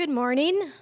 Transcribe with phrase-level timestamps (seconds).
[0.00, 0.72] Good morning.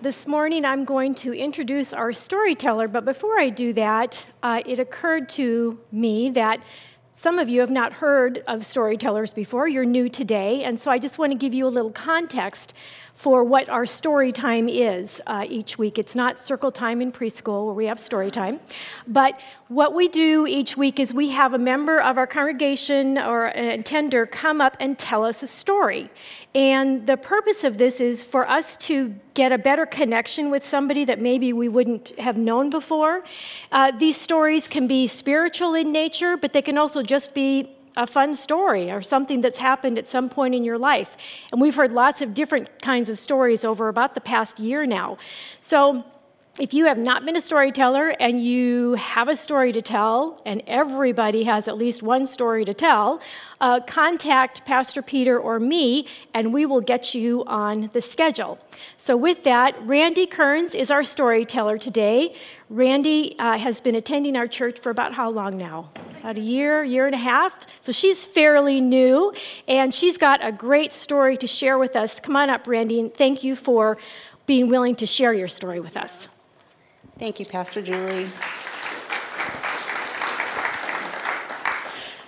[0.00, 4.78] This morning I'm going to introduce our storyteller, but before I do that, uh, it
[4.78, 6.64] occurred to me that
[7.12, 9.68] some of you have not heard of storytellers before.
[9.68, 12.72] You're new today, and so I just want to give you a little context
[13.14, 15.98] for what our story time is uh, each week.
[15.98, 18.60] It's not circle time in preschool where we have story time,
[19.06, 23.46] but what we do each week is we have a member of our congregation or
[23.46, 26.10] an attender come up and tell us a story.
[26.54, 31.04] And the purpose of this is for us to get a better connection with somebody
[31.06, 33.24] that maybe we wouldn't have known before.
[33.70, 38.06] Uh, these stories can be spiritual in nature, but they can also just be a
[38.06, 41.16] fun story or something that's happened at some point in your life.
[41.50, 45.18] And we've heard lots of different kinds of stories over about the past year now.
[45.60, 46.04] So,
[46.60, 50.62] if you have not been a storyteller and you have a story to tell, and
[50.66, 53.22] everybody has at least one story to tell,
[53.62, 58.58] uh, contact Pastor Peter or me, and we will get you on the schedule.
[58.98, 62.36] So, with that, Randi Kearns is our storyteller today.
[62.72, 65.90] Randi uh, has been attending our church for about how long now?
[66.20, 67.66] About a year, year and a half.
[67.82, 69.34] So, she's fairly new,
[69.68, 72.18] and she's got a great story to share with us.
[72.18, 73.98] Come on up, Randi, and thank you for
[74.46, 76.28] being willing to share your story with us.
[77.18, 78.28] Thank you, Pastor Julie.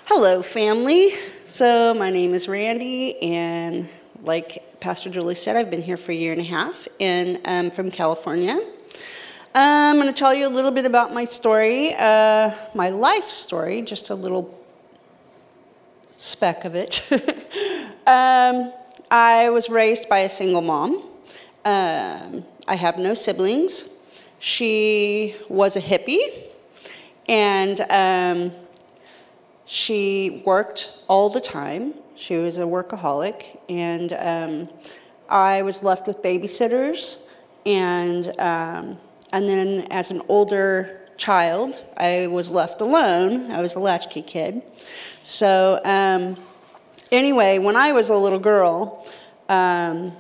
[0.09, 1.15] Hello, family.
[1.47, 3.89] So, my name is Randi, and
[4.21, 7.71] like Pastor Julie said, I've been here for a year and a half, and I'm
[7.71, 8.61] from California.
[9.57, 13.83] I'm going to tell you a little bit about my story, uh, my life story,
[13.83, 14.53] just a little
[16.11, 17.07] speck of it.
[18.05, 18.73] um,
[19.13, 21.05] I was raised by a single mom.
[21.65, 23.95] Um, I have no siblings.
[24.41, 26.49] She was a hippie,
[27.29, 28.51] and um,
[29.67, 31.95] she worked all the time.
[32.17, 34.69] She was a workaholic, and um,
[35.29, 37.21] I was left with babysitters.
[37.65, 38.99] And um,
[39.35, 43.51] and then, as an older child, I was left alone.
[43.51, 44.63] I was a latchkey kid.
[45.25, 46.37] So um,
[47.11, 49.05] anyway, when I was a little girl,
[49.49, 50.13] um,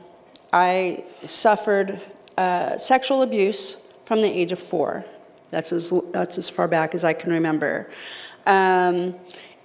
[0.52, 2.02] I suffered
[2.36, 5.04] uh, sexual abuse from the age of four.
[5.52, 7.90] That's as, that's as far back as I can remember.
[8.46, 9.14] Um,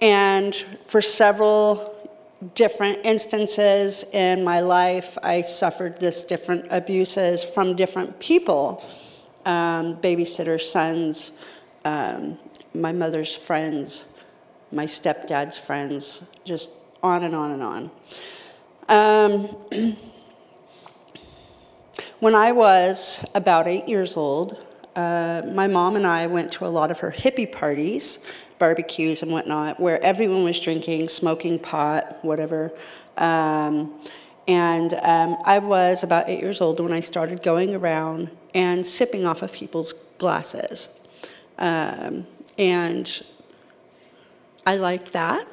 [0.00, 1.96] and for several
[2.54, 8.84] different instances in my life, I suffered this different abuses from different people
[9.46, 11.32] um, babysitters, sons,
[11.84, 12.38] um,
[12.74, 14.06] my mother's friends,
[14.72, 16.70] my stepdad's friends, just
[17.02, 17.90] on and on and on.
[18.88, 19.96] Um,
[22.20, 24.62] When I was about eight years old,
[24.94, 28.18] uh, my mom and I went to a lot of her hippie parties,
[28.58, 32.72] barbecues and whatnot, where everyone was drinking, smoking pot, whatever.
[33.16, 33.98] Um,
[34.46, 39.26] and um, I was about eight years old when I started going around and sipping
[39.26, 40.98] off of people's glasses.
[41.58, 42.26] Um,
[42.58, 43.22] and
[44.66, 45.46] I liked that.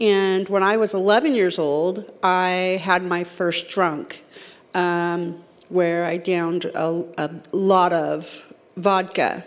[0.00, 4.24] And when I was 11 years old, I had my first drunk.
[4.74, 9.42] Um, where I downed a, a lot of vodka.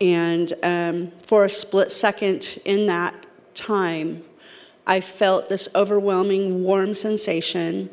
[0.00, 3.14] And um, for a split second in that
[3.54, 4.24] time,
[4.88, 7.90] I felt this overwhelming warm sensation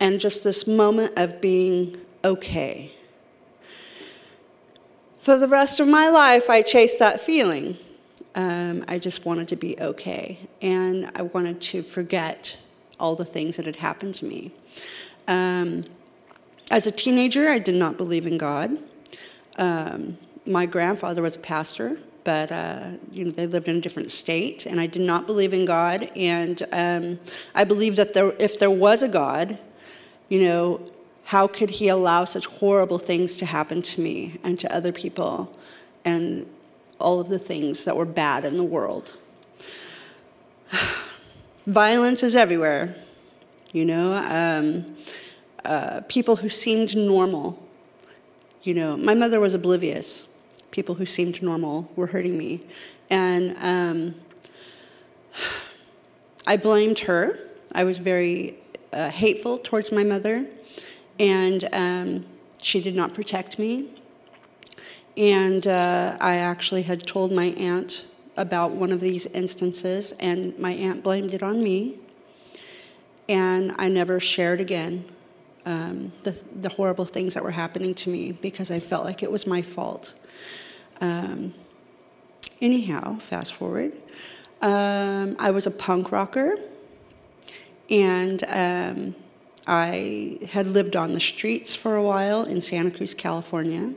[0.00, 2.92] and just this moment of being okay.
[5.26, 7.76] For the rest of my life, I chased that feeling.
[8.36, 12.56] Um, I just wanted to be okay, and I wanted to forget
[13.00, 14.52] all the things that had happened to me.
[15.26, 15.84] Um,
[16.70, 18.78] as a teenager, I did not believe in God.
[19.56, 20.16] Um,
[20.46, 24.64] my grandfather was a pastor, but uh, you know they lived in a different state,
[24.64, 26.08] and I did not believe in God.
[26.14, 27.18] And um,
[27.52, 29.58] I believed that there, if there was a God,
[30.28, 30.88] you know,
[31.26, 35.56] how could He allow such horrible things to happen to me and to other people,
[36.04, 36.46] and
[36.98, 39.14] all of the things that were bad in the world?
[41.66, 42.94] Violence is everywhere,
[43.72, 44.14] you know.
[44.14, 44.96] Um,
[45.64, 47.60] uh, people who seemed normal.
[48.62, 50.28] You know, my mother was oblivious.
[50.70, 52.60] People who seemed normal were hurting me.
[53.10, 54.14] And um,
[56.46, 57.40] I blamed her.
[57.72, 58.58] I was very
[58.92, 60.46] uh, hateful towards my mother,
[61.18, 62.26] and um,
[62.60, 63.90] she did not protect me.
[65.16, 70.72] And uh, I actually had told my aunt about one of these instances, and my
[70.72, 71.98] aunt blamed it on me.
[73.28, 75.04] And I never shared again
[75.64, 79.32] um, the, the horrible things that were happening to me because I felt like it
[79.32, 80.14] was my fault.
[81.00, 81.54] Um,
[82.60, 83.92] anyhow, fast forward.
[84.62, 86.56] Um, I was a punk rocker,
[87.90, 89.14] and um,
[89.66, 93.94] I had lived on the streets for a while in Santa Cruz, California,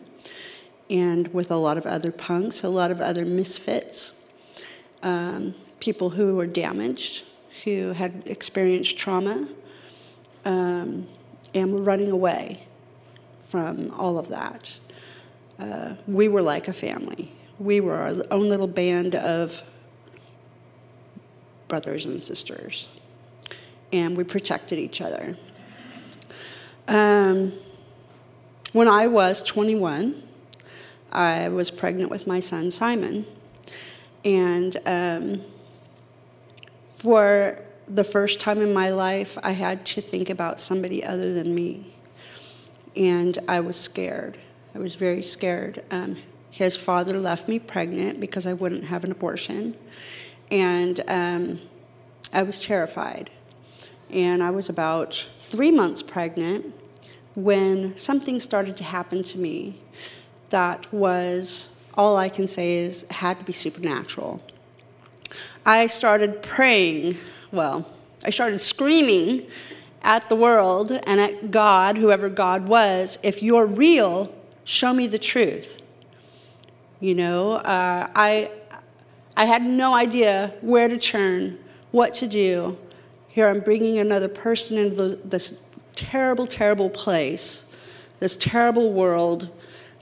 [0.90, 4.20] and with a lot of other punks, a lot of other misfits,
[5.04, 7.26] um, people who were damaged,
[7.64, 9.48] who had experienced trauma,
[10.46, 11.08] um,
[11.54, 12.66] and were running away
[13.40, 14.80] from all of that.
[15.60, 17.32] Uh, we were like a family.
[17.60, 19.62] We were our own little band of
[21.68, 22.88] brothers and sisters,
[23.94, 25.38] and we protected each other.
[26.90, 27.54] Um,
[28.74, 30.24] when I was 21,
[31.12, 33.28] I was pregnant with my son Simon,
[34.26, 35.42] and um,
[36.90, 41.54] for the first time in my life, I had to think about somebody other than
[41.54, 41.94] me.
[42.96, 44.40] And I was scared.
[44.74, 45.84] I was very scared.
[45.92, 46.18] Um,
[46.50, 49.78] his father left me pregnant because I wouldn't have an abortion.
[50.50, 51.60] And um,
[52.34, 53.30] I was terrified.
[54.10, 56.74] And I was about three months pregnant
[57.36, 59.80] when something started to happen to me
[60.50, 64.42] that was, all I can say is, had to be supernatural.
[65.66, 67.18] I started praying,
[67.52, 67.88] well,
[68.26, 69.46] I started screaming
[70.02, 74.34] at the world and at God, whoever God was, if you're real,
[74.64, 75.86] show me the truth.
[77.00, 78.52] You know, uh, I,
[79.38, 81.60] I had no idea where to turn,
[81.92, 82.78] what to do.
[83.40, 85.64] Here I'm bringing another person into this
[85.96, 87.74] terrible, terrible place,
[88.20, 89.48] this terrible world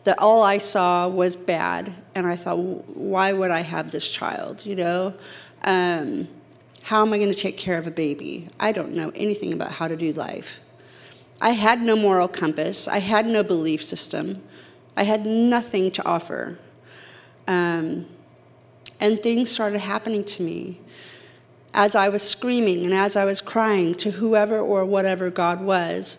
[0.06, 1.94] that all I saw was bad.
[2.16, 4.66] And I thought, why would I have this child?
[4.66, 5.14] You know,
[5.62, 6.28] um,
[6.82, 8.50] how am I going to take care of a baby?
[8.60, 10.60] I don't know anything about how to do life.
[11.40, 12.88] I had no moral compass.
[12.88, 14.42] I had no belief system.
[14.96, 16.58] I had nothing to offer.
[17.48, 18.08] Um,
[19.00, 20.82] and things started happening to me
[21.74, 26.18] as I was screaming and as I was crying to whoever or whatever God was.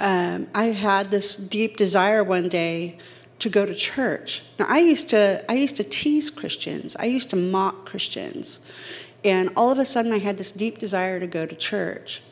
[0.00, 2.98] Um, I had this deep desire one day
[3.38, 4.44] to go to church.
[4.58, 6.96] Now I used to I used to tease Christians.
[6.96, 8.60] I used to mock Christians.
[9.24, 12.22] And all of a sudden I had this deep desire to go to church.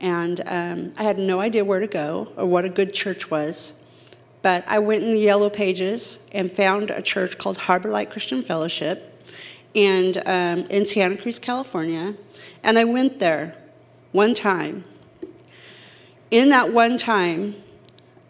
[0.00, 3.74] And um, I had no idea where to go or what a good church was.
[4.42, 8.42] But I went in the yellow pages and found a church called Harbor Light Christian
[8.42, 9.08] Fellowship
[9.74, 12.14] and um, in Santa Cruz, California.
[12.62, 13.56] And I went there
[14.12, 14.84] one time.
[16.30, 17.56] In that one time,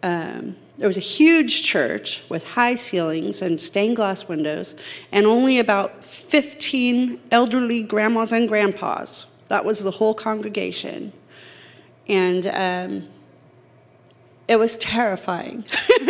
[0.01, 4.75] um, there was a huge church with high ceilings and stained glass windows,
[5.11, 9.27] and only about 15 elderly grandmas and grandpas.
[9.47, 11.13] That was the whole congregation.
[12.07, 13.07] And um,
[14.47, 15.63] it was terrifying.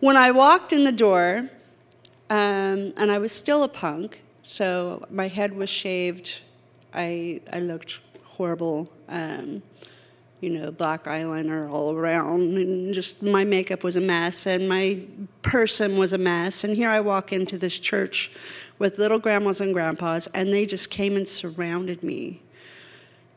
[0.00, 1.48] when I walked in the door,
[2.30, 6.40] um, and I was still a punk, so my head was shaved.
[6.92, 8.90] I, I looked horrible.
[9.08, 9.62] Um,
[10.40, 15.00] you know, black eyeliner all around, and just my makeup was a mess, and my
[15.40, 16.64] person was a mess.
[16.64, 18.30] And here I walk into this church
[18.78, 22.42] with little grandmas and grandpas, and they just came and surrounded me.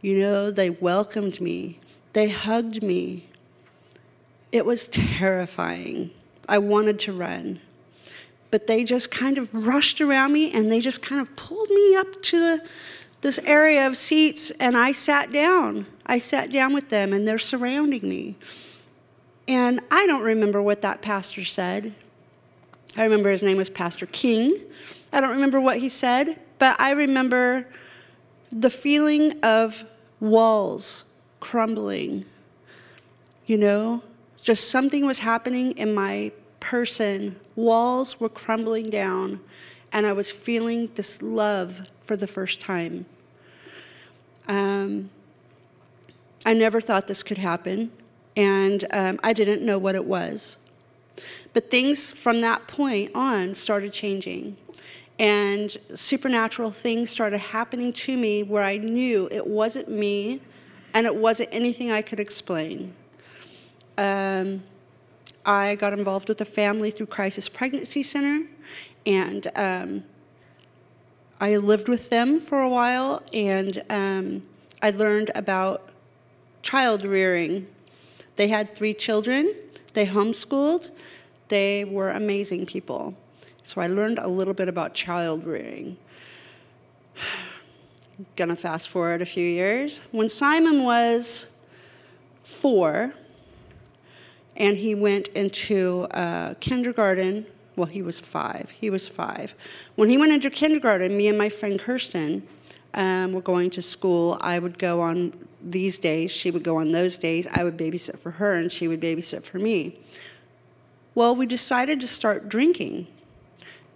[0.02, 1.80] You know, they welcomed me,
[2.12, 3.30] they hugged me.
[4.52, 6.12] It was terrifying.
[6.50, 7.60] I wanted to run.
[8.50, 11.96] But they just kind of rushed around me and they just kind of pulled me
[11.96, 12.68] up to the,
[13.22, 15.88] this area of seats, and I sat down.
[16.06, 18.36] I sat down with them, and they're surrounding me.
[19.48, 21.94] And I don't remember what that pastor said.
[22.96, 24.52] I remember his name was Pastor King.
[25.12, 27.68] I don't remember what he said, but I remember
[28.52, 29.84] the feeling of
[30.20, 31.04] walls
[31.40, 32.26] crumbling.
[33.46, 34.04] You know,
[34.42, 37.40] just something was happening in my person.
[37.58, 39.42] Walls were crumbling down,
[39.92, 43.08] and I was feeling this love for the first time.
[44.48, 45.10] Um,
[46.46, 47.92] I never thought this could happen,
[48.36, 50.58] and um, I didn't know what it was.
[51.52, 54.56] But things from that point on started changing,
[55.18, 60.42] and supernatural things started happening to me where I knew it wasn't me
[60.94, 62.94] and it wasn't anything I could explain.
[63.98, 64.62] Um,
[65.48, 68.46] I got involved with a family through Crisis Pregnancy Center,
[69.06, 70.04] and um,
[71.40, 74.44] I lived with them for a while, and um,
[74.82, 75.88] I learned about
[76.64, 77.66] child rearing.
[78.36, 79.56] They had three children,
[79.94, 80.92] they homeschooled,
[81.48, 83.16] they were amazing people.
[83.64, 85.96] So I learned a little bit about child rearing.
[88.36, 90.02] Gonna fast forward a few years.
[90.12, 91.48] When Simon was
[92.44, 93.14] four,
[94.58, 97.46] and he went into uh, kindergarten.
[97.76, 98.72] Well, he was five.
[98.72, 99.54] He was five.
[99.96, 102.46] When he went into kindergarten, me and my friend Kirsten
[102.96, 106.92] um, were going to school, I would go on these days, she would go on
[106.92, 107.48] those days.
[107.52, 110.00] I would babysit for her, and she would babysit for me.
[111.14, 113.08] Well, we decided to start drinking.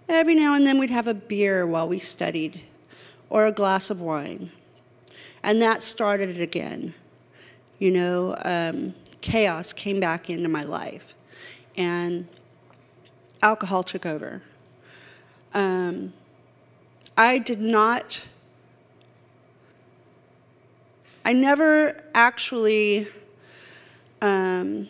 [0.08, 2.62] Every now and then we'd have a beer while we studied,
[3.30, 4.50] or a glass of wine.
[5.42, 6.94] And that started it again.
[7.78, 11.14] You know, um, chaos came back into my life,
[11.76, 12.28] and
[13.42, 14.42] alcohol took over.
[15.54, 16.12] Um,
[17.16, 18.26] I did not,
[21.24, 23.08] I never actually
[24.20, 24.88] um,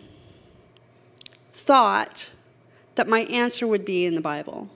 [1.53, 2.31] thought
[2.95, 4.69] that my answer would be in the Bible,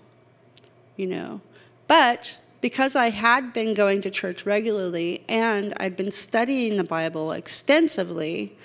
[0.97, 1.41] you know.
[1.87, 7.33] But because I had been going to church regularly and I'd been studying the Bible
[7.33, 8.57] extensively,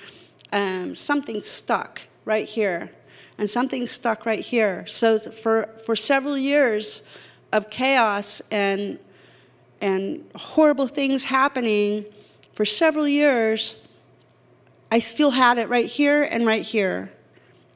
[0.52, 2.92] um, something stuck right here.
[3.38, 4.86] And something stuck right here.
[4.86, 7.02] So for, for several years,
[7.52, 9.00] of chaos and,
[9.82, 12.06] and horrible things happening
[12.54, 13.76] for several years,
[14.92, 17.12] I still had it right here and right here.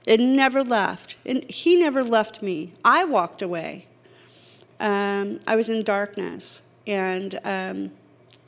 [0.06, 1.18] It never left.
[1.26, 2.74] And he never left me.
[2.84, 3.88] I walked away.
[4.80, 6.62] Um, I was in darkness.
[6.86, 7.92] And, um,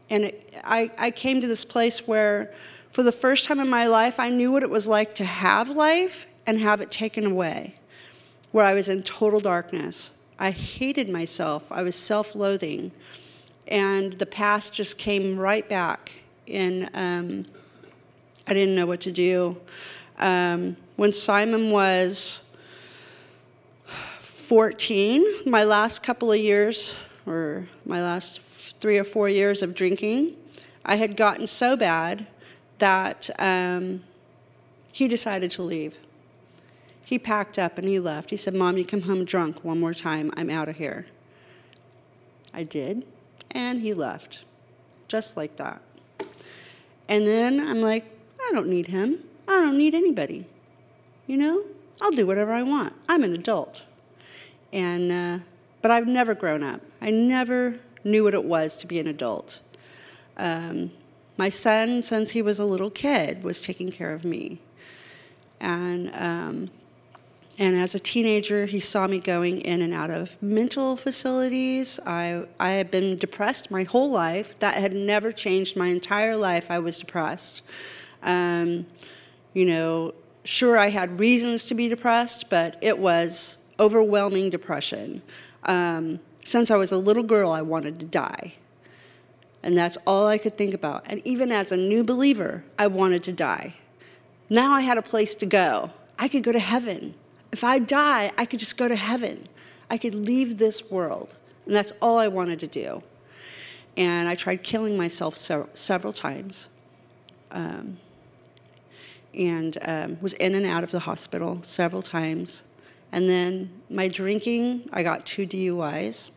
[0.10, 2.54] and it, I, I came to this place where,
[2.98, 5.70] for the first time in my life, I knew what it was like to have
[5.70, 7.76] life and have it taken away,
[8.52, 10.10] where I was in total darkness.
[10.40, 11.72] I hated myself.
[11.72, 12.92] I was self loathing.
[13.68, 16.12] And the past just came right back.
[16.48, 17.46] And um,
[18.48, 19.58] I didn't know what to do.
[20.18, 22.42] Um, when Simon was
[24.22, 26.96] 14, my last couple of years,
[27.28, 30.36] or my last three or four years of drinking,
[30.84, 32.26] I had gotten so bad
[32.80, 34.04] that um,
[34.94, 35.98] he decided to leave.
[37.04, 38.32] He packed up and he left.
[38.32, 40.32] He said, Mom, you come home drunk one more time.
[40.36, 41.06] I'm out of here.
[42.54, 43.06] I did,
[43.52, 44.44] and he left,
[45.08, 45.82] just like that.
[47.08, 48.06] And then I'm like,
[48.42, 49.20] I don't need him.
[49.48, 50.46] I don't need anybody.
[51.28, 51.64] You know,
[52.02, 52.94] I'll do whatever I want.
[53.08, 53.84] I'm an adult.
[54.74, 55.40] And, uh,
[55.82, 56.82] but I've never grown up.
[57.02, 59.62] I never knew what it was to be an adult.
[60.36, 60.92] Um,
[61.38, 64.60] my son, since he was a little kid, was taking care of me.
[65.60, 66.70] And um,
[67.60, 72.00] and as a teenager, he saw me going in and out of mental facilities.
[72.06, 74.58] I, I had been depressed my whole life.
[74.60, 76.70] That had never changed my entire life.
[76.70, 77.64] I was depressed.
[78.22, 78.86] Um,
[79.56, 80.14] you know,
[80.44, 85.24] sure, I had reasons to be depressed, but it was overwhelming depression.
[85.64, 88.54] Um, since I was a little girl, I wanted to die.
[89.68, 91.04] And that's all I could think about.
[91.08, 93.76] And even as a new believer, I wanted to die.
[94.50, 95.92] Now I had a place to go.
[96.18, 97.16] I could go to heaven.
[97.52, 99.50] If I die, I could just go to heaven.
[99.90, 101.36] I could leave this world.
[101.66, 103.04] And that's all I wanted to do.
[103.98, 106.70] And I tried killing myself several times.
[107.52, 107.98] Um,
[109.34, 112.64] and um, was in and out of the hospital several times.
[113.12, 116.32] And then my drinking, I got two DUIs,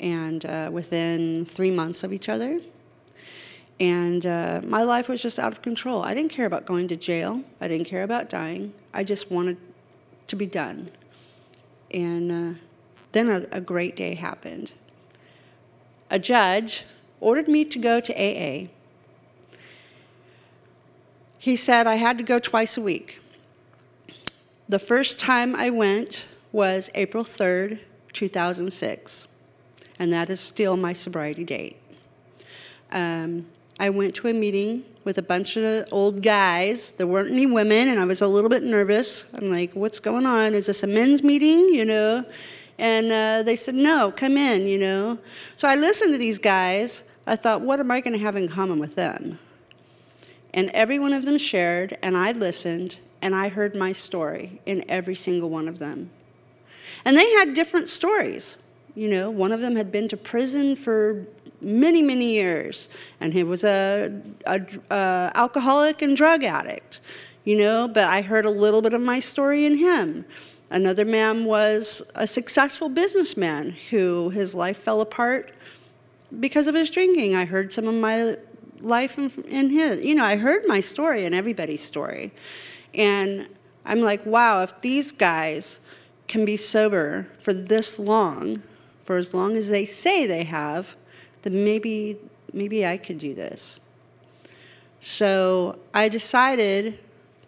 [0.00, 2.60] and uh, within three months of each other.
[3.80, 6.02] And uh, my life was just out of control.
[6.02, 7.42] I didn't care about going to jail.
[7.60, 8.72] I didn't care about dying.
[8.92, 9.56] I just wanted
[10.28, 10.90] to be done.
[11.90, 12.58] And uh,
[13.12, 14.72] then a, a great day happened.
[16.10, 16.84] A judge
[17.20, 18.68] ordered me to go to AA.
[21.38, 23.20] He said I had to go twice a week.
[24.68, 27.80] The first time I went was April 3rd,
[28.12, 29.28] 2006,
[29.98, 31.76] and that is still my sobriety date.
[32.90, 33.46] Um,
[33.78, 36.92] I went to a meeting with a bunch of old guys.
[36.92, 39.26] There weren't any women, and I was a little bit nervous.
[39.34, 40.54] I'm like, what's going on?
[40.54, 41.68] Is this a men's meeting?
[41.68, 42.24] You know?
[42.78, 45.18] And uh, they said, no, come in, you know?
[45.56, 47.04] So I listened to these guys.
[47.26, 49.38] I thought, what am I going to have in common with them?
[50.52, 54.84] And every one of them shared, and I listened, and I heard my story in
[54.88, 56.10] every single one of them.
[57.04, 58.58] And they had different stories.
[58.94, 61.26] You know, one of them had been to prison for
[61.60, 62.88] many, many years,
[63.20, 64.12] and he was a,
[64.46, 64.60] a,
[64.90, 67.00] a uh, alcoholic and drug addict.
[67.44, 70.24] You know, but I heard a little bit of my story in him.
[70.70, 75.52] Another man was a successful businessman who his life fell apart
[76.40, 77.34] because of his drinking.
[77.34, 78.36] I heard some of my
[78.80, 80.00] life in his.
[80.00, 82.32] You know, I heard my story and everybody's story.
[82.94, 83.48] And
[83.84, 85.80] I'm like, wow, if these guys
[86.28, 88.62] can be sober for this long,
[89.04, 90.96] for as long as they say they have,
[91.42, 92.18] then maybe
[92.54, 93.80] maybe I could do this.
[95.00, 96.98] So I decided,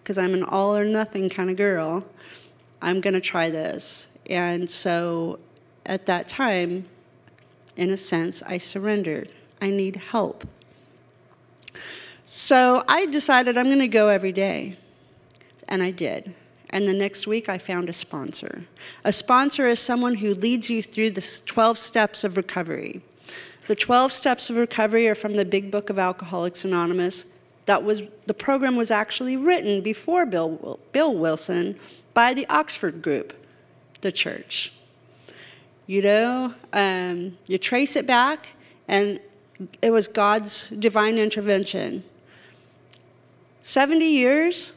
[0.02, 2.04] because I'm an all or nothing kind of girl,
[2.82, 4.08] I'm to try this.
[4.28, 5.38] And so
[5.86, 6.86] at that time,
[7.76, 9.32] in a sense, I surrendered.
[9.60, 10.46] I need help.
[12.26, 14.76] So I decided I'm to go every day.
[15.68, 16.34] And I did.
[16.76, 18.66] And the next week, I found a sponsor.
[19.02, 23.00] A sponsor is someone who leads you through the 12 steps of recovery.
[23.66, 27.24] The 12 steps of recovery are from the big book of Alcoholics Anonymous.
[27.64, 31.78] That was the program was actually written before Bill, Bill Wilson
[32.12, 33.32] by the Oxford group,
[34.02, 34.70] the church.
[35.86, 38.48] You know, um, you trace it back,
[38.86, 39.18] and
[39.80, 42.04] it was God's divine intervention.
[43.62, 44.74] 70 years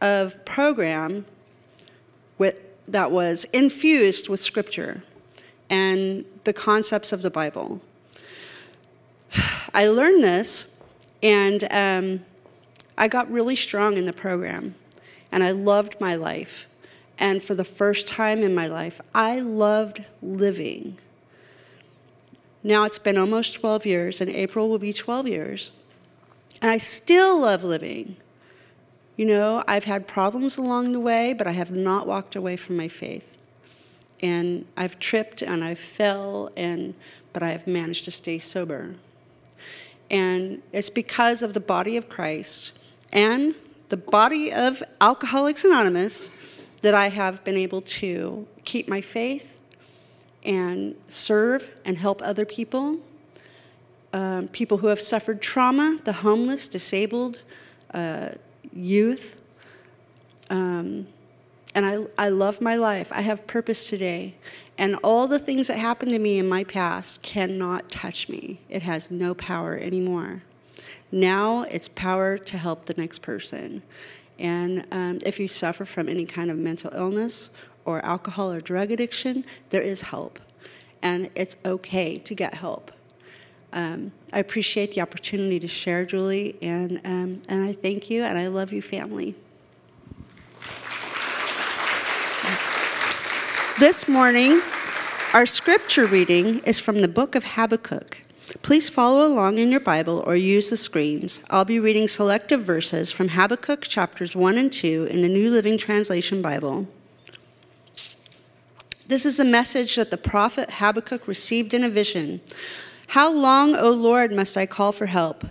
[0.00, 1.24] of program
[2.88, 5.02] that was infused with scripture
[5.68, 7.80] and the concepts of the Bible.
[9.74, 10.66] I learned this,
[11.22, 12.24] and um,
[12.96, 14.74] I got really strong in the program,
[15.32, 16.66] and I loved my life.
[17.18, 20.98] And for the first time in my life, I loved living.
[22.62, 25.72] Now it's been almost 12 years, and April will be 12 years.
[26.60, 28.16] And I still love living.
[29.16, 32.76] You know, I've had problems along the way, but I have not walked away from
[32.76, 33.34] my faith.
[34.20, 36.94] And I've tripped and I fell, and,
[37.32, 38.96] but I have managed to stay sober.
[40.10, 42.72] And it's because of the body of Christ
[43.12, 43.54] and
[43.88, 46.30] the body of Alcoholics Anonymous
[46.82, 49.60] that I have been able to keep my faith
[50.44, 52.98] and serve and help other people.
[54.12, 57.42] Um, people who have suffered trauma, the homeless, disabled,
[57.92, 58.30] uh,
[58.76, 59.42] youth.
[60.50, 61.06] Um,
[61.74, 63.12] and I, I love my life.
[63.12, 64.34] I have purpose today.
[64.78, 68.60] And all the things that happened to me in my past cannot touch me.
[68.68, 70.42] It has no power anymore.
[71.10, 73.82] Now it's power to help the next person.
[74.38, 77.50] And um, if you suffer from any kind of mental illness
[77.84, 80.38] or alcohol or drug addiction, there is help.
[81.02, 82.92] And it's okay to get help.
[83.72, 88.36] Um, I appreciate the opportunity to share, Julie, and, um, and I thank you, and
[88.36, 89.34] I love you, family.
[93.78, 94.62] This morning,
[95.32, 98.22] our scripture reading is from the book of Habakkuk.
[98.62, 101.40] Please follow along in your Bible or use the screens.
[101.50, 105.76] I'll be reading selective verses from Habakkuk chapters 1 and 2 in the New Living
[105.76, 106.88] Translation Bible.
[109.06, 112.40] This is the message that the prophet Habakkuk received in a vision.
[113.08, 115.44] How long, O Lord, must I call for help?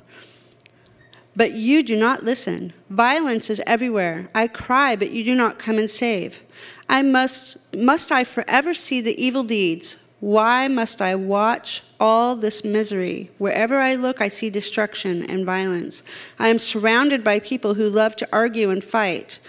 [1.35, 2.73] But you do not listen.
[2.89, 4.29] Violence is everywhere.
[4.33, 6.41] I cry, but you do not come and save.
[6.87, 9.97] I must must I forever see the evil deeds?
[10.21, 13.31] Why must I watch all this misery?
[13.37, 16.03] Wherever I look, I see destruction and violence.
[16.39, 19.39] I am surrounded by people who love to argue and fight.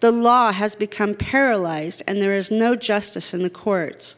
[0.00, 4.16] The law has become paralyzed, and there is no justice in the courts.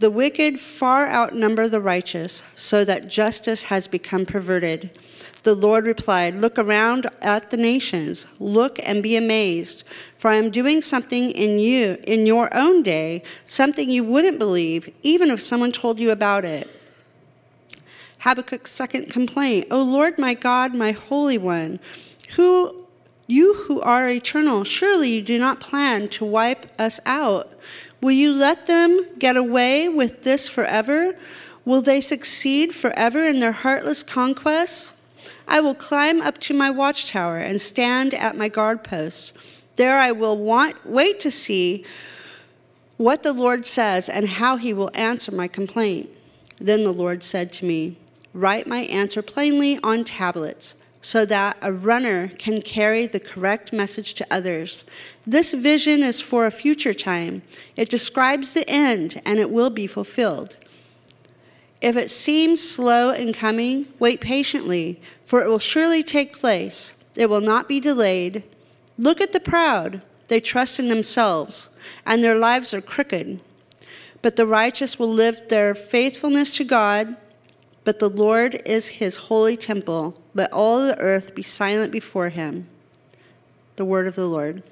[0.00, 4.90] The wicked far outnumber the righteous, so that justice has become perverted.
[5.42, 9.82] The Lord replied, Look around at the nations, look and be amazed,
[10.16, 14.88] for I am doing something in you, in your own day, something you wouldn't believe,
[15.02, 16.68] even if someone told you about it.
[18.20, 21.80] Habakkuk's second complaint, O Lord my God, my Holy One,
[22.36, 22.86] who
[23.26, 27.52] you who are eternal, surely you do not plan to wipe us out.
[28.00, 31.16] Will you let them get away with this forever?
[31.64, 34.92] Will they succeed forever in their heartless conquests?
[35.46, 39.32] I will climb up to my watchtower and stand at my guard post.
[39.76, 41.84] There I will want, wait to see
[42.96, 46.10] what the Lord says and how he will answer my complaint.
[46.60, 47.96] Then the Lord said to me,
[48.34, 50.74] Write my answer plainly on tablets
[51.08, 54.84] so that a runner can carry the correct message to others.
[55.26, 57.40] This vision is for a future time.
[57.76, 60.58] It describes the end and it will be fulfilled.
[61.80, 66.92] If it seems slow in coming, wait patiently, for it will surely take place.
[67.16, 68.42] It will not be delayed.
[68.98, 70.02] Look at the proud.
[70.26, 71.70] They trust in themselves,
[72.04, 73.40] and their lives are crooked.
[74.20, 77.16] But the righteous will live their faithfulness to God
[77.88, 80.14] but the Lord is his holy temple.
[80.34, 82.68] Let all the earth be silent before him.
[83.76, 84.62] The word of the Lord.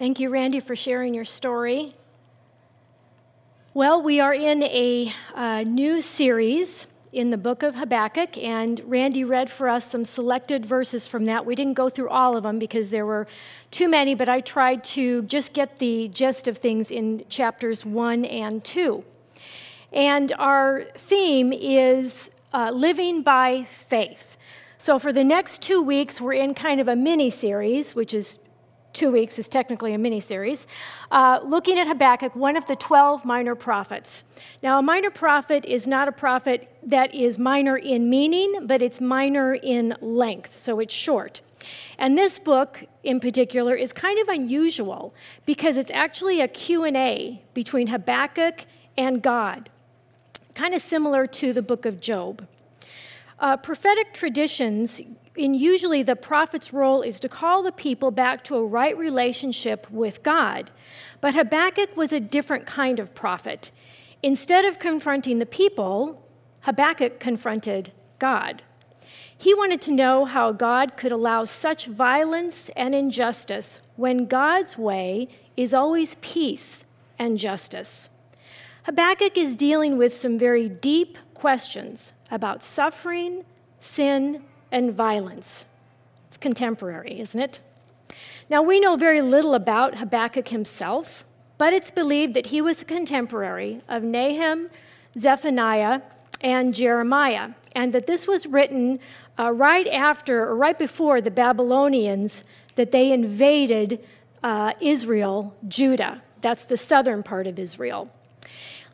[0.00, 1.94] Thank you, Randi, for sharing your story.
[3.72, 9.22] Well, we are in a uh, new series in the book of Habakkuk, and Randi
[9.22, 11.44] read for us some selected verses from that.
[11.44, 13.26] We didn't go through all of them because there were
[13.70, 18.24] too many, but I tried to just get the gist of things in chapters 1
[18.24, 19.04] and 2.
[19.92, 24.38] And our theme is uh, living by faith.
[24.78, 28.38] So, for the next two weeks, we're in kind of a mini series, which is
[28.92, 30.66] two weeks, is technically a mini series,
[31.10, 34.24] uh, looking at Habakkuk, one of the 12 minor prophets.
[34.62, 39.00] Now, a minor prophet is not a prophet that is minor in meaning, but it's
[39.00, 41.40] minor in length, so it's short.
[41.98, 45.14] And this book in particular is kind of unusual
[45.46, 48.64] because it's actually a Q&A between Habakkuk
[48.96, 49.70] and God,
[50.54, 52.46] kind of similar to the book of Job.
[53.38, 55.00] Uh, prophetic traditions,
[55.36, 59.90] in usually the prophet's role is to call the people back to a right relationship
[59.90, 60.70] with God.
[61.20, 63.70] But Habakkuk was a different kind of prophet.
[64.22, 66.22] Instead of confronting the people,
[66.60, 68.62] Habakkuk confronted God.
[69.36, 75.28] He wanted to know how God could allow such violence and injustice when God's way
[75.56, 76.84] is always peace
[77.18, 78.08] and justice.
[78.84, 83.44] Habakkuk is dealing with some very deep questions about suffering,
[83.80, 85.66] sin, and violence.
[86.26, 87.60] It's contemporary, isn't it?
[88.50, 91.24] Now, we know very little about Habakkuk himself,
[91.58, 94.70] but it's believed that he was a contemporary of Nahum,
[95.16, 96.00] Zephaniah,
[96.40, 98.98] and Jeremiah, and that this was written
[99.38, 102.42] uh, right after or right before the Babylonians
[102.74, 104.04] that they invaded
[104.42, 106.22] uh, Israel, Judah.
[106.40, 108.10] That's the southern part of Israel.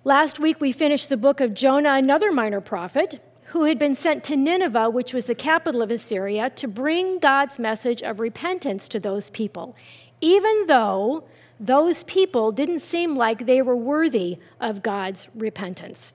[0.04, 4.24] Last week we finished the book of Jonah, another minor prophet, who had been sent
[4.24, 9.00] to Nineveh, which was the capital of Assyria, to bring God's message of repentance to
[9.00, 9.74] those people,
[10.20, 11.24] even though
[11.58, 16.14] those people didn't seem like they were worthy of God's repentance.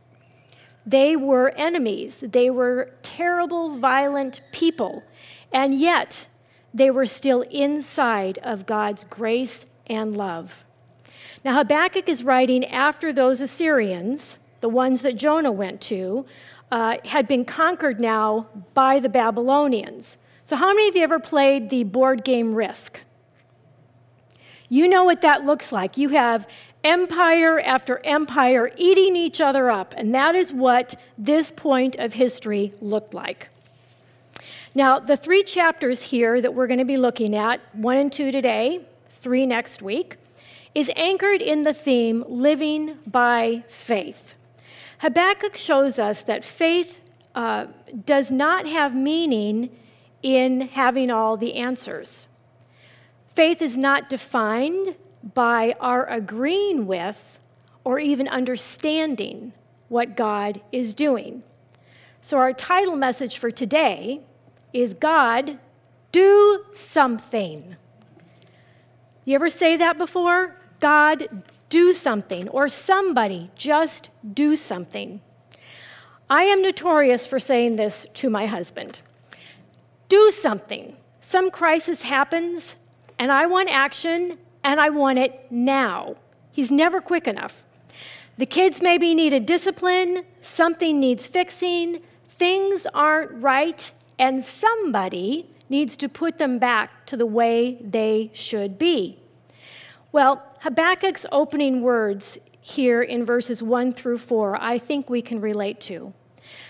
[0.86, 5.04] They were enemies, they were terrible, violent people,
[5.52, 6.28] and yet
[6.74, 10.66] they were still inside of God's grace and love.
[11.44, 16.26] Now, Habakkuk is writing after those Assyrians, the ones that Jonah went to,
[16.74, 20.18] uh, had been conquered now by the Babylonians.
[20.44, 23.00] So, how many of you ever played the board game Risk?
[24.70, 26.00] You know what that looks like.
[26.00, 26.48] You have
[26.84, 32.74] empire after empire eating each other up, and that is what this point of history
[32.82, 33.50] looked like.
[34.74, 38.32] Now, the three chapters here that we're going to be looking at, one and two
[38.32, 38.82] today,
[39.12, 40.16] three next week,
[40.74, 44.34] is anchored in the theme living by faith.
[45.04, 47.02] Habakkuk shows us that faith
[47.36, 47.66] uh,
[48.06, 49.70] does not have meaning
[50.22, 52.30] in having all the answers.
[53.36, 54.96] Faith is not defined
[55.34, 57.38] by our agreeing with
[57.84, 59.52] or even understanding
[59.90, 61.44] what God is doing.
[62.22, 64.22] So, our title message for today
[64.72, 65.60] is God,
[66.14, 67.76] do something.
[69.26, 70.56] You ever say that before?
[70.80, 71.28] God,
[71.74, 75.20] do something, or somebody, just do something.
[76.30, 79.00] I am notorious for saying this to my husband
[80.08, 80.96] do something.
[81.20, 82.76] Some crisis happens,
[83.18, 86.18] and I want action, and I want it now.
[86.52, 87.66] He's never quick enough.
[88.38, 95.98] The kids maybe need a discipline, something needs fixing, things aren't right, and somebody needs
[95.98, 99.23] to put them back to the way they should be.
[100.14, 105.82] Well, Habakkuk's opening words here in verses 1 through 4, I think we can relate
[105.82, 106.14] to.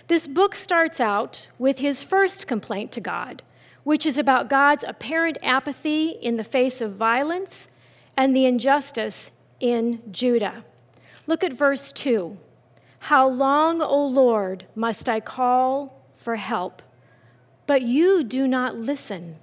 [0.07, 3.43] This book starts out with his first complaint to God,
[3.83, 7.69] which is about God's apparent apathy in the face of violence
[8.15, 10.63] and the injustice in Judah.
[11.27, 12.37] Look at verse 2.
[12.99, 16.81] How long, O Lord, must I call for help?
[17.67, 19.35] But you do not listen.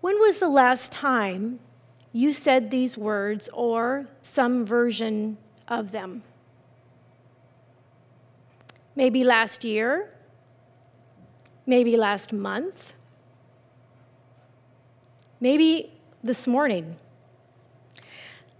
[0.00, 1.60] When was the last time
[2.12, 6.22] you said these words or some version of them.
[8.96, 10.12] Maybe last year,
[11.66, 12.94] maybe last month,
[15.40, 15.92] maybe
[16.22, 16.96] this morning.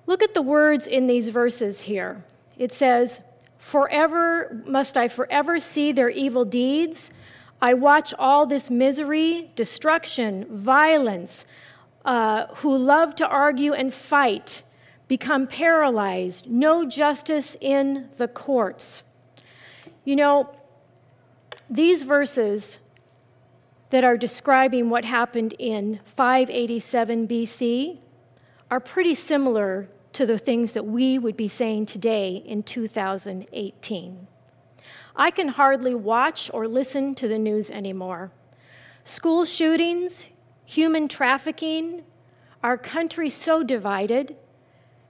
[0.06, 2.24] Look at the words in these verses here.
[2.56, 3.20] It says,
[3.58, 7.10] Forever must I forever see their evil deeds.
[7.60, 11.44] I watch all this misery, destruction, violence
[12.04, 14.62] uh, who love to argue and fight
[15.08, 19.02] become paralyzed, no justice in the courts.
[20.04, 20.54] You know,
[21.68, 22.78] these verses
[23.90, 27.98] that are describing what happened in 587 BC
[28.70, 34.26] are pretty similar to the things that we would be saying today in 2018.
[35.16, 38.30] I can hardly watch or listen to the news anymore.
[39.04, 40.28] School shootings,
[40.70, 42.04] human trafficking,
[42.62, 44.36] our country so divided,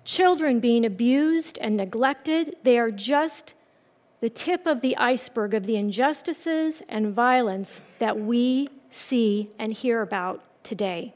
[0.05, 3.53] children being abused and neglected, they are just
[4.21, 10.01] the tip of the iceberg of the injustices and violence that we see and hear
[10.01, 11.13] about today.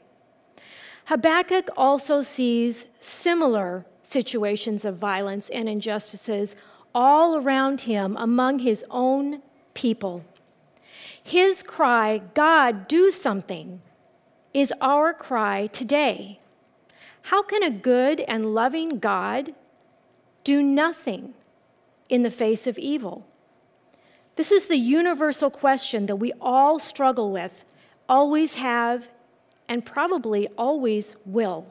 [1.05, 6.55] Habakkuk also sees similar situations of violence and injustices
[6.93, 9.41] all around him among his own
[9.73, 10.23] people.
[11.23, 13.81] His cry, God, do something,
[14.55, 16.39] is our cry today.
[17.23, 19.53] How can a good and loving God
[20.45, 21.33] do nothing
[22.09, 23.27] in the face of evil?
[24.37, 27.65] This is the universal question that we all struggle with,
[28.07, 29.09] always have,
[29.67, 31.67] and probably always will.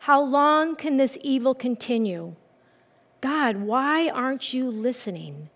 [0.00, 2.34] How long can this evil continue?
[3.20, 5.50] God, why aren't you listening?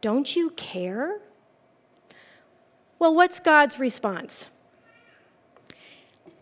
[0.00, 1.18] Don't you care?
[3.00, 4.48] Well, what's God's response?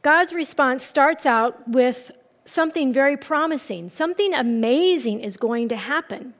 [0.04, 2.10] God's response starts out with
[2.44, 3.88] something very promising.
[3.88, 6.34] Something amazing is going to happen.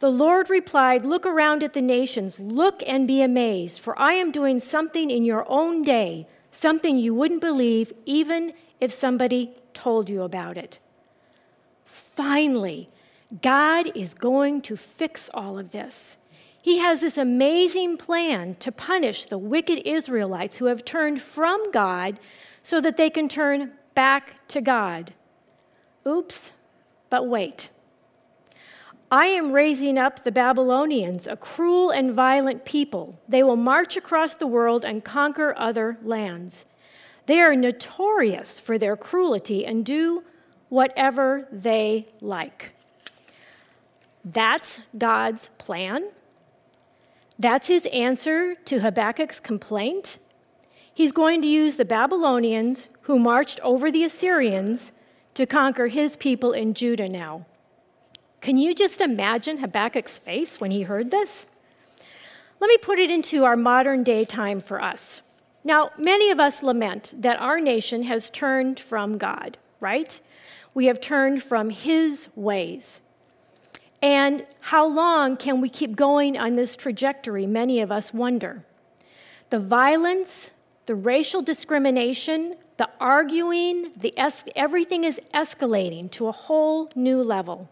[0.00, 4.30] The Lord replied, Look around at the nations, look and be amazed, for I am
[4.30, 10.22] doing something in your own day, something you wouldn't believe even if somebody told you
[10.22, 10.78] about it.
[11.86, 12.90] Finally,
[13.40, 16.18] God is going to fix all of this.
[16.60, 22.18] He has this amazing plan to punish the wicked Israelites who have turned from God
[22.68, 25.14] so that they can turn back to God.
[26.06, 26.52] Oops,
[27.08, 27.70] but wait.
[29.10, 33.18] I am raising up the Babylonians, a cruel and violent people.
[33.26, 36.66] They will march across the world and conquer other lands.
[37.24, 40.22] They are notorious for their cruelty and do
[40.68, 42.72] whatever they like.
[44.22, 46.10] That's God's plan.
[47.38, 50.18] That's his answer to Habakkuk's complaint.
[50.98, 54.90] He's going to use the Babylonians who marched over the Assyrians
[55.34, 57.46] to conquer his people in Judah now.
[58.40, 61.46] Can you just imagine Habakkuk's face when he heard this?
[62.58, 65.22] Let me put it into our modern day time for us.
[65.62, 70.20] Now, many of us lament that our nation has turned from God, right?
[70.74, 73.02] We have turned from His ways.
[74.02, 77.46] And how long can we keep going on this trajectory?
[77.46, 78.64] Many of us wonder.
[79.50, 80.50] The violence,
[80.88, 87.68] the racial discrimination, the arguing, the es- everything is escalating to a whole new level.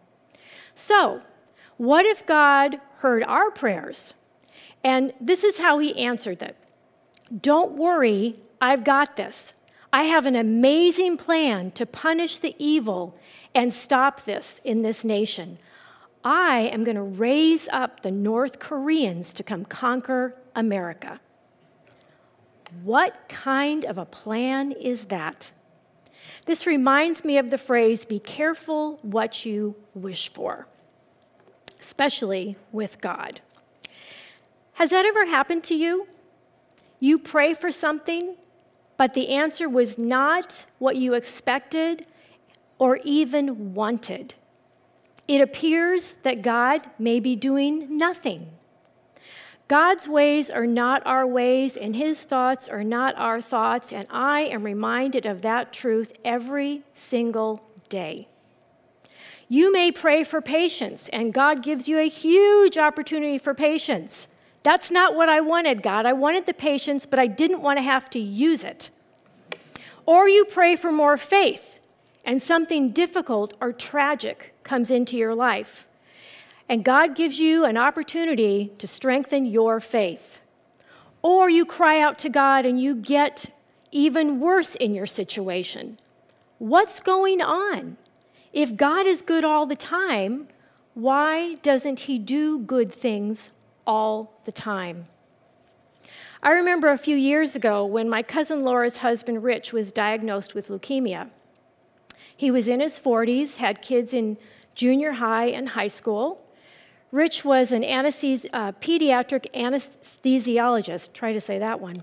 [0.75, 1.23] So,
[1.79, 4.13] what if God heard our prayers?
[4.85, 6.57] And this is how he answered it
[7.41, 9.55] don't worry, I've got this.
[9.95, 13.19] I have an amazing plan to punish the evil
[13.55, 15.57] and stop this in this nation.
[16.23, 21.19] I am going to raise up the North Koreans to come conquer America.
[22.83, 25.53] What kind of a plan is that?
[26.47, 30.67] This reminds me of the phrase be careful what you wish for,
[31.81, 33.41] especially with God.
[34.75, 36.07] Has that ever happened to you?
[37.01, 38.37] You pray for something,
[38.97, 42.07] but the answer was not what you expected
[42.79, 44.35] or even wanted.
[45.27, 48.51] It appears that God may be doing nothing.
[49.69, 54.43] God's ways are not our ways, and his thoughts are not our thoughts, and I
[54.43, 58.29] am reminded of that truth every single day.
[59.49, 64.29] You may pray for patience, and God gives you a huge opportunity for patience.
[64.63, 66.07] That's not what I wanted, God.
[66.07, 68.91] I wanted the patience, but I didn't want to have to use it.
[70.05, 71.81] Or you pray for more faith,
[72.25, 75.87] and something difficult or tragic comes into your life.
[76.69, 80.41] And God gives you an opportunity to strengthen your faith.
[81.23, 83.53] Or you cry out to God and you get
[83.93, 85.99] even worse in your situation.
[86.59, 87.97] What's going on?
[88.53, 90.49] If God is good all the time,
[90.95, 93.51] why doesn't He do good things
[93.87, 95.07] all the time.
[96.43, 100.69] I remember a few years ago when my cousin Laura's husband Rich was diagnosed with
[100.69, 101.31] leukemia.
[102.37, 104.37] He was in his 40s, had kids in
[104.75, 106.45] junior high and high school.
[107.17, 107.87] Rich was an uh,
[108.73, 112.03] pediatric anesthesiologist, try to say that one,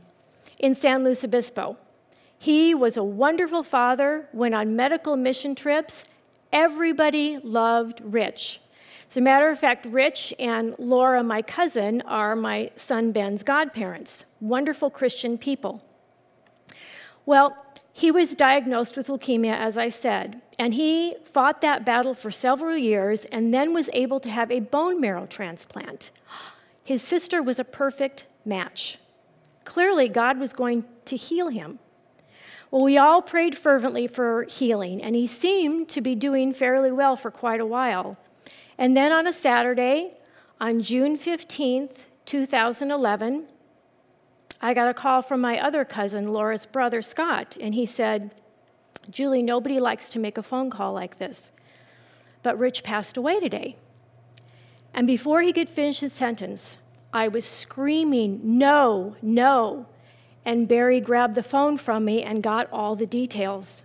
[0.58, 1.78] in San Luis Obispo.
[2.40, 6.06] He was a wonderful father, went on medical mission trips.
[6.52, 8.60] Everybody loved Rich.
[9.08, 14.26] As a matter of fact, Rich and Laura, my cousin, are my son Ben's godparents,
[14.42, 15.86] wonderful Christian people.
[17.28, 17.63] Well,
[17.96, 22.76] he was diagnosed with leukemia, as I said, and he fought that battle for several
[22.76, 26.10] years and then was able to have a bone marrow transplant.
[26.84, 28.98] His sister was a perfect match.
[29.64, 31.78] Clearly, God was going to heal him.
[32.72, 37.16] Well, we all prayed fervently for healing, and he seemed to be doing fairly well
[37.16, 38.18] for quite a while.
[38.76, 40.16] And then on a Saturday,
[40.60, 43.46] on June 15th, 2011,
[44.64, 48.34] I got a call from my other cousin, Laura's brother, Scott, and he said,
[49.10, 51.52] Julie, nobody likes to make a phone call like this,
[52.44, 53.76] but Rich passed away today.
[54.94, 56.78] And before he could finish his sentence,
[57.12, 59.86] I was screaming, No, no.
[60.46, 63.84] And Barry grabbed the phone from me and got all the details.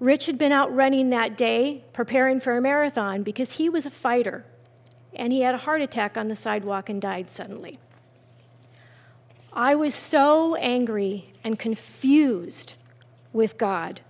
[0.00, 3.90] Rich had been out running that day, preparing for a marathon, because he was a
[3.90, 4.46] fighter.
[5.14, 7.78] And he had a heart attack on the sidewalk and died suddenly.
[9.54, 12.74] I was so angry and confused
[13.32, 14.00] with God.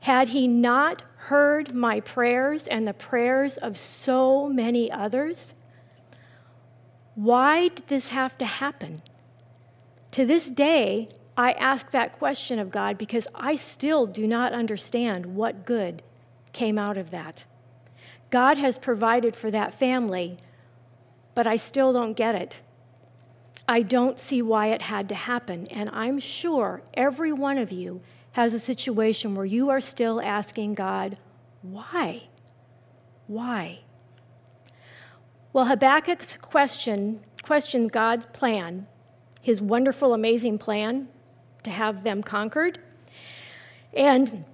[0.00, 5.54] Had he not heard my prayers and the prayers of so many others?
[7.14, 9.02] Why did this have to happen?
[10.12, 15.26] To this day, I ask that question of God because I still do not understand
[15.26, 16.02] what good
[16.52, 17.44] came out of that.
[18.30, 20.38] God has provided for that family,
[21.34, 22.60] but I still don't get it.
[23.70, 28.00] I don't see why it had to happen, and I'm sure every one of you
[28.32, 31.18] has a situation where you are still asking God,
[31.62, 32.24] why?
[33.28, 33.82] Why?
[35.52, 38.88] Well, Habakkuk's question questioned God's plan,
[39.40, 41.06] his wonderful, amazing plan
[41.62, 42.80] to have them conquered.
[43.94, 44.46] And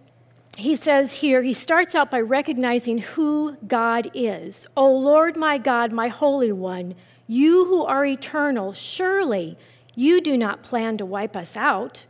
[0.59, 4.66] he says here, he starts out by recognizing who God is.
[4.76, 6.94] O Lord my God, my Holy One,
[7.27, 9.59] you who are eternal, surely
[9.95, 12.07] you do not plan to wipe us out.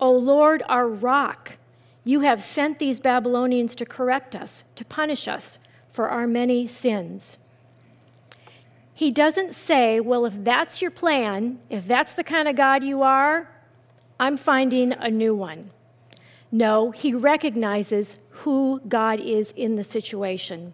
[0.00, 1.58] O Lord, our rock,
[2.04, 5.58] you have sent these Babylonians to correct us, to punish us
[5.90, 7.38] for our many sins.
[8.94, 13.02] He doesn't say, Well, if that's your plan, if that's the kind of God you
[13.02, 13.48] are,
[14.18, 15.70] I'm finding a new one.
[16.50, 20.72] No, he recognizes who God is in the situation.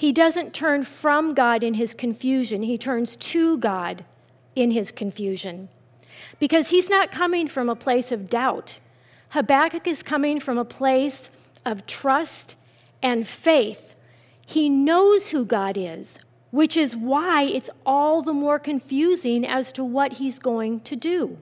[0.00, 4.06] He doesn't turn from God in his confusion, he turns to God
[4.56, 5.68] in his confusion
[6.38, 8.78] because he's not coming from a place of doubt.
[9.32, 11.28] Habakkuk is coming from a place
[11.66, 12.56] of trust
[13.02, 13.94] and faith.
[14.46, 16.18] He knows who God is,
[16.50, 21.36] which is why it's all the more confusing as to what he's going to do.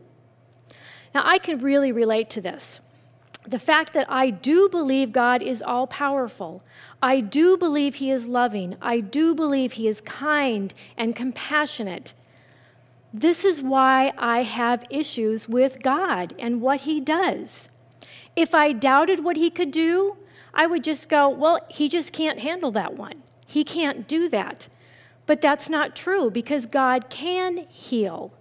[1.15, 2.81] Now, I can really relate to this.
[3.47, 6.65] The fact that I do believe God is all powerful.
[7.03, 8.77] I do believe He is loving.
[8.83, 12.15] I do believe He is kind and compassionate.
[13.13, 17.69] This is why I have issues with God and what He does.
[18.37, 20.17] If I doubted what He could do,
[20.53, 23.23] I would just go, well, He just can't handle that one.
[23.47, 24.69] He can't do that.
[25.27, 28.33] But that's not true because God can heal,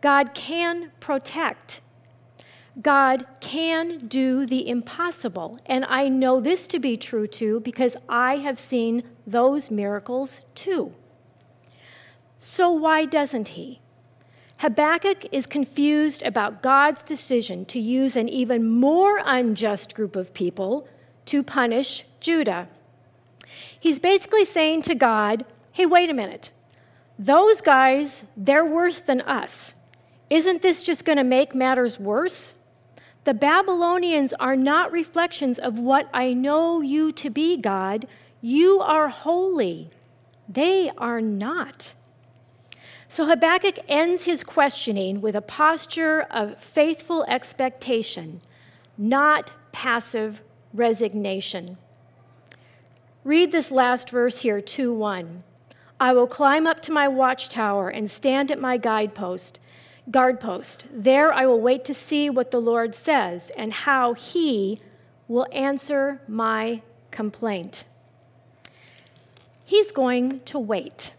[0.00, 1.80] God can protect.
[2.80, 5.58] God can do the impossible.
[5.66, 10.94] And I know this to be true too because I have seen those miracles too.
[12.38, 13.80] So why doesn't he?
[14.58, 20.86] Habakkuk is confused about God's decision to use an even more unjust group of people
[21.26, 22.68] to punish Judah.
[23.78, 26.50] He's basically saying to God, hey, wait a minute.
[27.18, 29.74] Those guys, they're worse than us.
[30.28, 32.54] Isn't this just going to make matters worse?
[33.24, 38.06] The Babylonians are not reflections of what I know you to be, God.
[38.40, 39.90] You are holy.
[40.48, 41.94] They are not.
[43.06, 48.40] So Habakkuk ends his questioning with a posture of faithful expectation,
[48.96, 51.76] not passive resignation.
[53.24, 55.42] Read this last verse here, 2 1.
[55.98, 59.58] I will climb up to my watchtower and stand at my guidepost,
[60.10, 60.86] guard post.
[60.92, 64.80] There I will wait to see what the Lord says and how he
[65.28, 67.84] will answer my complaint.
[69.64, 71.12] He's going to wait.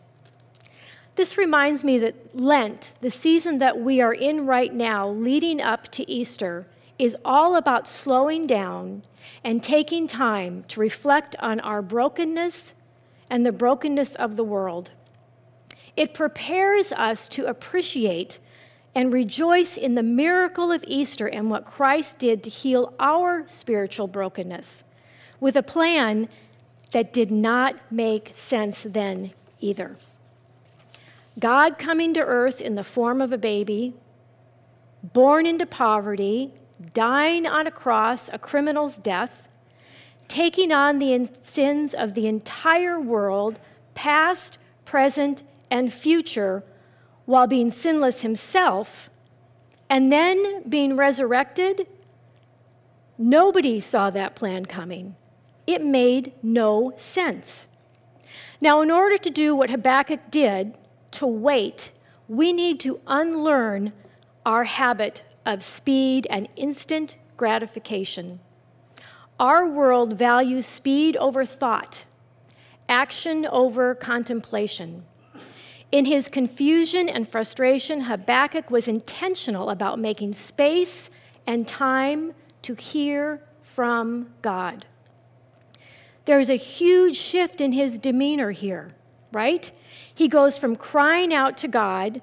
[1.15, 5.89] This reminds me that Lent, the season that we are in right now, leading up
[5.89, 9.03] to Easter, is all about slowing down
[9.43, 12.75] and taking time to reflect on our brokenness
[13.29, 14.91] and the brokenness of the world.
[15.95, 18.39] It prepares us to appreciate
[18.93, 24.07] and rejoice in the miracle of Easter and what Christ did to heal our spiritual
[24.07, 24.83] brokenness
[25.39, 26.27] with a plan
[26.91, 29.95] that did not make sense then either.
[31.39, 33.93] God coming to earth in the form of a baby,
[35.01, 36.51] born into poverty,
[36.93, 39.47] dying on a cross, a criminal's death,
[40.27, 43.59] taking on the sins of the entire world,
[43.93, 46.63] past, present, and future,
[47.31, 49.09] while being sinless himself,
[49.89, 51.87] and then being resurrected.
[53.17, 55.15] Nobody saw that plan coming.
[55.65, 57.67] It made no sense.
[58.59, 60.75] Now, in order to do what Habakkuk did,
[61.11, 61.91] to wait,
[62.27, 63.93] we need to unlearn
[64.45, 68.41] our habit of speed and instant gratification.
[69.39, 72.03] Our world values speed over thought,
[72.89, 75.05] action over contemplation.
[75.91, 81.09] In his confusion and frustration, Habakkuk was intentional about making space
[81.45, 84.85] and time to hear from God.
[86.25, 88.91] There's a huge shift in his demeanor here,
[89.33, 89.71] right?
[90.13, 92.21] He goes from crying out to God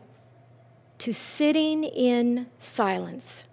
[0.98, 3.44] to sitting in silence.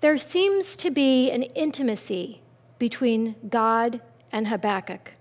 [0.00, 2.42] There seems to be an intimacy
[2.78, 4.00] between God
[4.30, 5.14] and Habakkuk.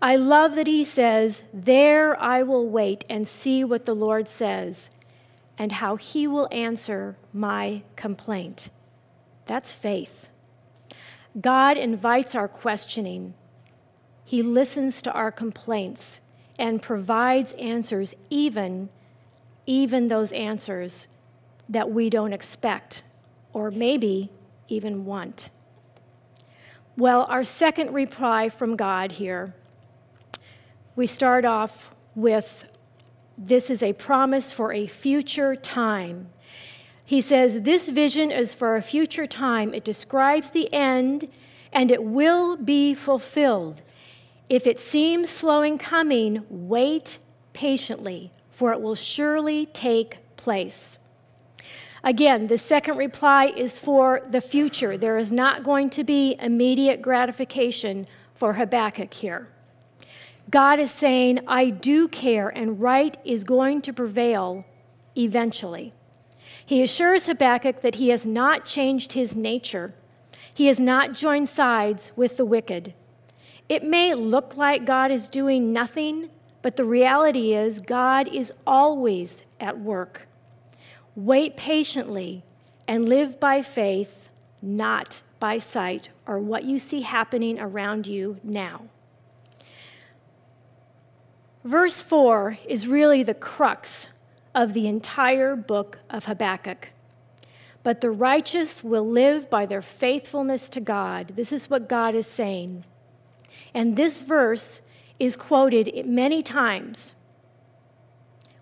[0.00, 4.90] I love that he says, There I will wait and see what the Lord says
[5.58, 8.68] and how he will answer my complaint.
[9.46, 10.28] That's faith.
[11.40, 13.34] God invites our questioning,
[14.24, 16.20] he listens to our complaints
[16.58, 18.88] and provides answers, even,
[19.66, 21.06] even those answers
[21.68, 23.02] that we don't expect
[23.52, 24.30] or maybe
[24.68, 25.50] even want.
[26.96, 29.54] Well, our second reply from God here
[30.96, 32.64] we start off with
[33.36, 36.30] this is a promise for a future time.
[37.04, 39.74] He says, This vision is for a future time.
[39.74, 41.30] It describes the end,
[41.70, 43.82] and it will be fulfilled.
[44.48, 47.18] If it seems slow in coming, wait
[47.52, 50.98] patiently, for it will surely take place.
[52.02, 54.96] Again, the second reply is for the future.
[54.96, 59.48] There is not going to be immediate gratification for Habakkuk here.
[60.48, 64.64] God is saying, I do care, and right is going to prevail
[65.16, 65.92] eventually.
[66.64, 69.94] He assures Habakkuk that he has not changed his nature.
[70.54, 72.94] He has not joined sides with the wicked.
[73.68, 76.30] It may look like God is doing nothing,
[76.62, 80.28] but the reality is God is always at work.
[81.16, 82.44] Wait patiently
[82.86, 84.28] and live by faith,
[84.62, 88.82] not by sight or what you see happening around you now.
[91.66, 94.08] Verse 4 is really the crux
[94.54, 96.90] of the entire book of Habakkuk.
[97.82, 101.32] But the righteous will live by their faithfulness to God.
[101.34, 102.84] This is what God is saying.
[103.74, 104.80] And this verse
[105.18, 107.14] is quoted many times.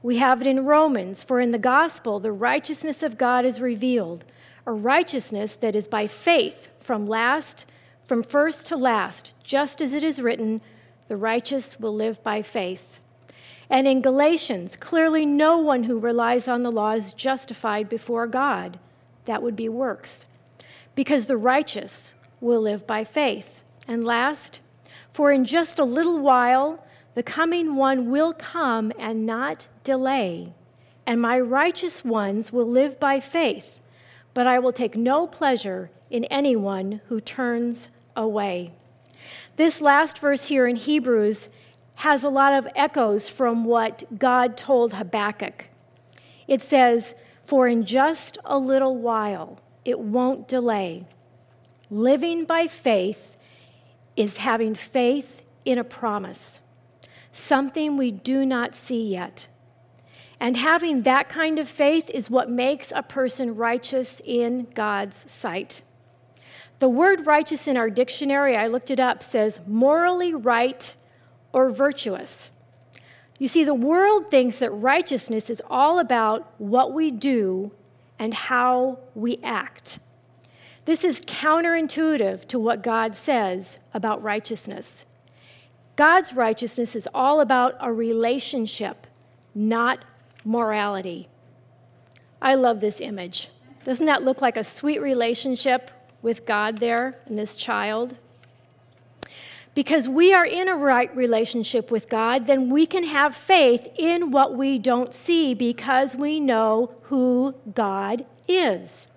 [0.02, 4.24] We have it in Romans, for in the gospel, the righteousness of God is revealed,
[4.64, 7.66] a righteousness that is by faith from last,
[8.02, 10.62] from first to last, just as it is written,
[11.09, 12.98] the righteous will live by faith.
[13.70, 18.78] And in Galatians, clearly no one who relies on the law is justified before God.
[19.24, 20.26] That would be works.
[20.94, 23.62] Because the righteous will live by faith.
[23.88, 24.61] And last,
[25.11, 26.84] for in just a little while
[27.14, 30.52] the coming one will come and not delay,
[31.07, 33.80] and my righteous ones will live by faith,
[34.34, 38.72] but I will take no pleasure in anyone who turns away.
[39.57, 41.48] This last verse here in Hebrews
[41.96, 45.66] has a lot of echoes from what God told Habakkuk.
[46.48, 51.07] It says, For in just a little while, it won't delay.
[51.88, 53.36] Living by faith
[54.16, 56.61] is having faith in a promise,
[57.30, 59.46] something we do not see yet.
[60.40, 65.82] And having that kind of faith is what makes a person righteous in God's sight.
[66.85, 70.95] The word righteous in our dictionary, I looked it up, says morally right
[71.51, 72.51] or virtuous.
[73.39, 77.72] You see, the world thinks that righteousness is all about what we do
[78.18, 79.99] and how we act.
[80.85, 85.07] This is counterintuitive to what God says about righteousness.
[85.97, 89.07] God's righteousness is all about a relationship,
[89.55, 90.05] not
[90.45, 91.28] morality.
[92.43, 93.49] I love this image.
[93.85, 95.91] Doesn't that look like a sweet relationship
[96.24, 98.16] with God there and this child?
[99.74, 104.30] because we are in a right relationship with God, then we can have faith in
[104.30, 109.08] what we don't see because we know who God is.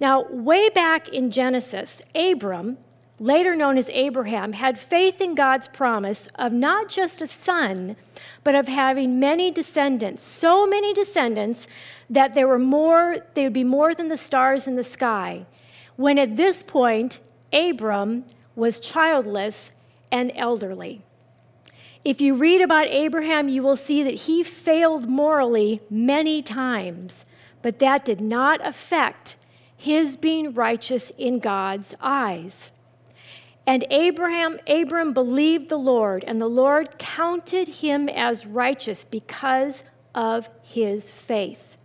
[0.00, 2.78] Now, way back in Genesis, Abram,
[3.18, 7.96] later known as Abraham, had faith in God's promise of not just a son,
[8.42, 11.66] but of having many descendants, so many descendants
[12.10, 15.46] that there were more, they would be more than the stars in the sky.
[15.96, 17.20] When at this point,
[17.52, 18.24] Abram
[18.56, 19.72] was childless
[20.10, 21.02] and elderly.
[22.04, 27.24] If you read about Abraham, you will see that he failed morally many times,
[27.62, 29.36] but that did not affect
[29.76, 32.72] his being righteous in God's eyes.
[33.66, 39.82] And Abraham, Abram believed the Lord, and the Lord counted him as righteous because
[40.14, 41.78] of his faith.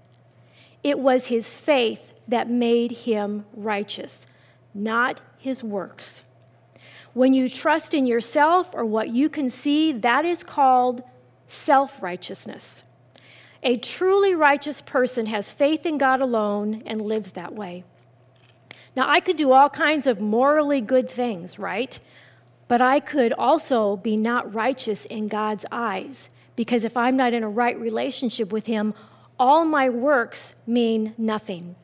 [0.83, 4.27] It was his faith that made him righteous,
[4.73, 6.23] not his works.
[7.13, 11.01] When you trust in yourself or what you can see, that is called
[11.47, 12.83] self righteousness.
[13.63, 17.83] A truly righteous person has faith in God alone and lives that way.
[18.95, 21.99] Now, I could do all kinds of morally good things, right?
[22.67, 27.43] But I could also be not righteous in God's eyes because if I'm not in
[27.43, 28.93] a right relationship with Him,
[29.39, 31.75] all my works mean nothing.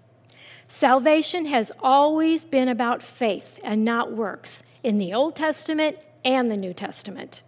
[0.67, 6.57] Salvation has always been about faith and not works in the Old Testament and the
[6.57, 7.43] New Testament.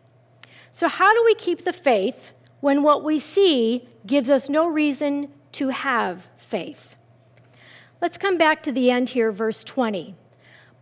[0.69, 5.29] So, how do we keep the faith when what we see gives us no reason
[5.53, 6.95] to have faith?
[7.99, 10.15] Let's come back to the end here, verse 20.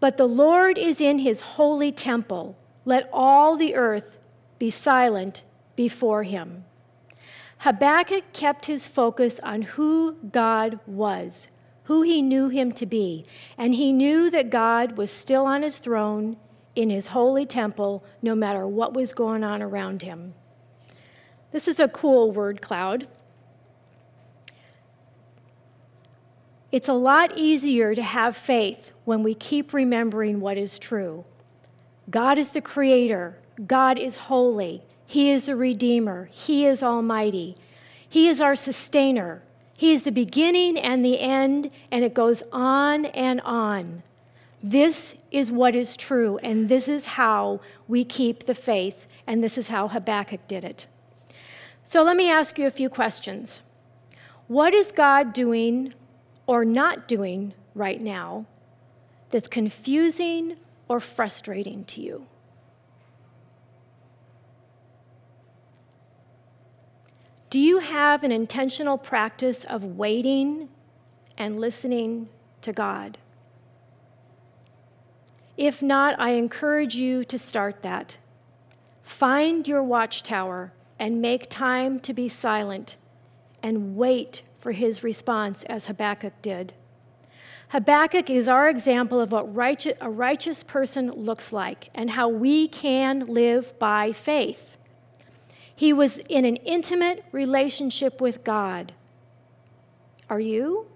[0.02, 2.58] But the Lord is in his holy temple.
[2.84, 4.18] Let all the earth
[4.60, 5.44] be silent
[5.76, 6.66] before him.
[7.60, 11.48] Habakkuk kept his focus on who God was,
[11.86, 13.26] who he knew him to be,
[13.58, 16.38] and he knew that God was still on his throne
[16.76, 20.34] in his holy temple, no matter what was going on around him.
[21.52, 23.08] This is a cool word cloud.
[26.72, 31.24] It's a lot easier to have faith when we keep remembering what is true.
[32.10, 37.56] God is the creator, God is holy, He is the redeemer, He is almighty,
[38.10, 39.42] He is our sustainer.
[39.78, 44.04] He is the beginning and the end, and it goes on and on.
[44.64, 49.58] This is what is true, and this is how we keep the faith, and this
[49.58, 50.88] is how Habakkuk did it.
[51.84, 53.62] So let me ask you a few questions.
[54.48, 55.94] What is God doing
[56.48, 58.46] or not doing right now
[59.30, 60.56] that's confusing
[60.88, 62.28] or frustrating to you?
[67.50, 70.70] Do you have an intentional practice of waiting
[71.38, 72.30] and listening
[72.62, 73.18] to God?
[75.58, 78.18] If not, I encourage you to start that.
[79.04, 82.98] Find your watchtower and make time to be silent
[83.62, 86.74] and wait for his response as Habakkuk did.
[87.70, 92.68] Habakkuk is our example of what righteous, a righteous person looks like and how we
[92.68, 94.78] can live by faith.
[95.76, 98.94] He was in an intimate relationship with God.
[100.30, 100.88] Are you?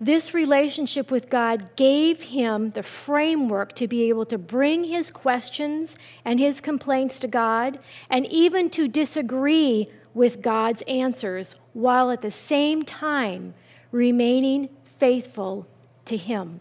[0.00, 5.96] This relationship with God gave him the framework to be able to bring his questions
[6.24, 12.30] and his complaints to God and even to disagree with God's answers while at the
[12.30, 13.54] same time
[13.90, 15.66] remaining faithful
[16.04, 16.60] to him.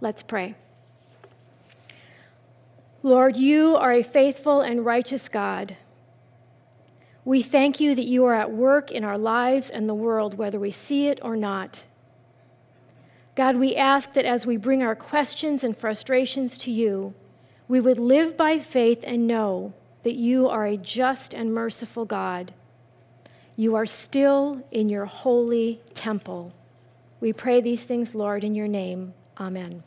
[0.00, 0.54] Let's pray.
[3.02, 5.76] Lord, you are a faithful and righteous God.
[7.24, 10.58] We thank you that you are at work in our lives and the world, whether
[10.58, 11.84] we see it or not.
[13.36, 17.14] God, we ask that as we bring our questions and frustrations to you,
[17.68, 22.52] we would live by faith and know that you are a just and merciful God.
[23.54, 26.52] You are still in your holy temple.
[27.20, 29.14] We pray these things, Lord, in your name.
[29.38, 29.82] Amen.